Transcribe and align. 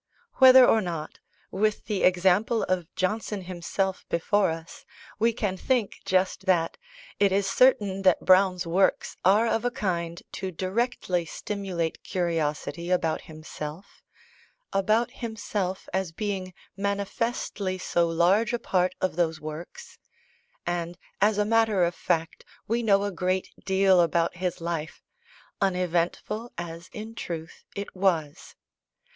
Whether 0.37 0.65
or 0.65 0.81
not, 0.81 1.19
with 1.51 1.85
the 1.85 2.01
example 2.01 2.63
of 2.63 2.87
Johnson 2.95 3.43
himself 3.43 4.03
before 4.09 4.49
us, 4.49 4.83
we 5.19 5.31
can 5.31 5.57
think 5.57 5.99
just 6.05 6.47
that, 6.47 6.79
it 7.19 7.31
is 7.31 7.45
certain 7.47 8.01
that 8.01 8.25
Browne's 8.25 8.65
works 8.65 9.15
are 9.23 9.45
of 9.45 9.63
a 9.63 9.69
kind 9.69 10.19
to 10.31 10.49
directly 10.49 11.23
stimulate 11.25 12.01
curiosity 12.03 12.89
about 12.89 13.21
himself 13.21 14.01
about 14.73 15.11
himself, 15.11 15.87
as 15.93 16.11
being 16.11 16.55
manifestly 16.75 17.77
so 17.77 18.07
large 18.07 18.53
a 18.53 18.57
part 18.57 18.95
of 19.01 19.15
those 19.17 19.39
works; 19.39 19.99
and 20.65 20.97
as 21.21 21.37
a 21.37 21.45
matter 21.45 21.83
of 21.83 21.93
fact 21.93 22.43
we 22.67 22.81
know 22.81 23.03
a 23.03 23.11
great 23.11 23.51
deal 23.65 24.01
about 24.01 24.37
his 24.37 24.59
life, 24.61 25.03
uneventful 25.61 26.51
as 26.57 26.89
in 26.91 27.13
truth 27.13 27.65
it 27.75 27.95
was. 27.95 28.55